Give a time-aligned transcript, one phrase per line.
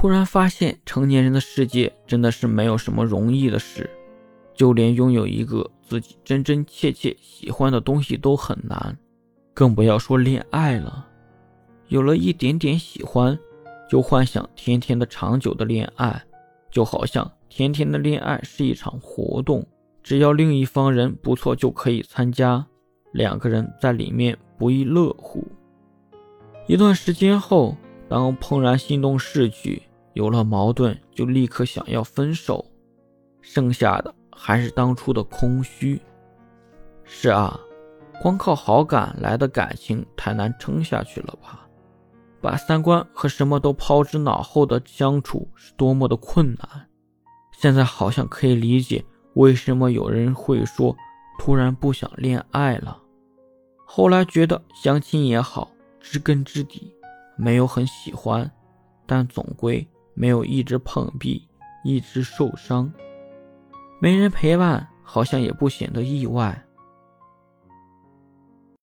[0.00, 3.90] 突然发现，成年人的世界真的是没有什么容易的事，
[4.54, 8.96] 就连拥有一个自己真真切切喜欢的东西都很难，
[9.52, 11.04] 更不要说恋爱了。
[11.88, 13.36] 有了一点点喜欢，
[13.90, 16.22] 就幻想甜甜的长久的恋爱，
[16.70, 19.66] 就好像甜甜的恋爱是一场活动，
[20.04, 22.64] 只要另一方人不错就可以参加，
[23.10, 25.44] 两个人在里面不亦乐乎。
[26.68, 27.76] 一段时间后，
[28.08, 29.82] 当怦然心动逝去，
[30.18, 32.66] 有了矛盾就立刻想要分手，
[33.40, 36.02] 剩下的还是当初的空虚。
[37.04, 37.56] 是啊，
[38.20, 41.68] 光靠好感来的感情太难撑下去了吧？
[42.40, 46.88] 把三观和什么都抛之脑后的相处是多么的困难。
[47.52, 49.04] 现在好像可以理解
[49.34, 50.96] 为什么有人会说
[51.38, 53.00] 突然不想恋爱了。
[53.86, 56.92] 后来觉得相亲也好，知根知底，
[57.36, 58.50] 没有很喜欢，
[59.06, 59.86] 但总归
[60.18, 61.46] 没有一直碰壁，
[61.84, 62.92] 一直受伤。
[64.02, 66.60] 没人陪伴，好像也不显得意外。